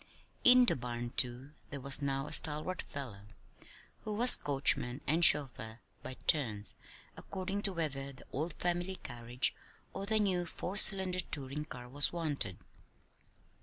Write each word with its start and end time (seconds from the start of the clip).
In 0.43 0.65
the 0.65 0.75
barn, 0.75 1.11
too, 1.15 1.51
there 1.69 1.79
was 1.79 2.01
now 2.01 2.25
a 2.25 2.33
stalwart 2.33 2.81
fellow 2.81 3.27
who 4.03 4.15
was 4.15 4.35
coachman 4.35 4.99
and 5.05 5.23
chauffeur 5.23 5.79
by 6.01 6.15
turns, 6.25 6.73
according 7.15 7.61
to 7.61 7.73
whether 7.73 8.11
the 8.11 8.25
old 8.31 8.53
family 8.55 8.95
carriage 8.95 9.53
or 9.93 10.07
the 10.07 10.17
new 10.17 10.47
four 10.47 10.75
cylinder 10.75 11.19
touring 11.19 11.65
car 11.65 11.87
was 11.87 12.11
wanted. 12.11 12.57